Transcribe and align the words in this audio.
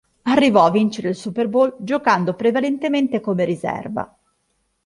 Arrivò 0.23 0.65
a 0.65 0.71
vincere 0.71 1.09
il 1.09 1.15
Super 1.15 1.47
Bowl 1.47 1.75
giocando 1.77 2.33
prevalentemente 2.33 3.19
come 3.21 3.45
riserva. 3.45 4.17